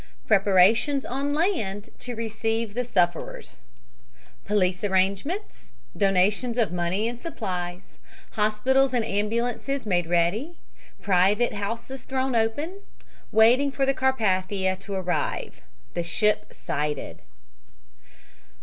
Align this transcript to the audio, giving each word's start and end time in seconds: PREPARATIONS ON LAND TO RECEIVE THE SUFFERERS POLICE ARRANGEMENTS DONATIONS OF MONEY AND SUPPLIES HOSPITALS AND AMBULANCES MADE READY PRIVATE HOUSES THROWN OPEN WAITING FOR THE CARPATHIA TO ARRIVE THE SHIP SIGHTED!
PREPARATIONS 0.27 1.05
ON 1.05 1.31
LAND 1.31 1.89
TO 1.99 2.15
RECEIVE 2.15 2.73
THE 2.73 2.83
SUFFERERS 2.83 3.59
POLICE 4.47 4.83
ARRANGEMENTS 4.83 5.73
DONATIONS 5.95 6.57
OF 6.57 6.71
MONEY 6.73 7.07
AND 7.07 7.21
SUPPLIES 7.21 7.99
HOSPITALS 8.31 8.95
AND 8.95 9.05
AMBULANCES 9.05 9.85
MADE 9.85 10.07
READY 10.07 10.57
PRIVATE 11.03 11.53
HOUSES 11.53 12.03
THROWN 12.05 12.33
OPEN 12.35 12.79
WAITING 13.31 13.69
FOR 13.71 13.85
THE 13.85 13.93
CARPATHIA 13.93 14.75
TO 14.77 14.95
ARRIVE 14.95 15.61
THE 15.93 16.01
SHIP 16.01 16.51
SIGHTED! 16.51 17.19